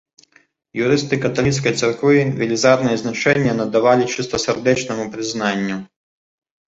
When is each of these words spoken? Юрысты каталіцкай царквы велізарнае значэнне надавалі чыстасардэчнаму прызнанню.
Юрысты 0.85 1.15
каталіцкай 1.25 1.73
царквы 1.81 2.13
велізарнае 2.41 2.95
значэнне 3.03 3.53
надавалі 3.61 4.09
чыстасардэчнаму 4.17 5.09
прызнанню. 5.17 5.77